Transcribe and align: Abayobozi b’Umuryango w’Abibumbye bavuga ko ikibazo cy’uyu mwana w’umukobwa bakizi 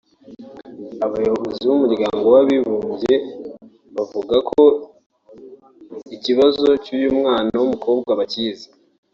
Abayobozi 1.05 1.61
b’Umuryango 1.69 2.25
w’Abibumbye 2.35 3.15
bavuga 3.95 4.35
ko 4.49 4.63
ikibazo 6.15 6.67
cy’uyu 6.83 7.09
mwana 7.19 7.53
w’umukobwa 7.61 8.11
bakizi 8.19 8.67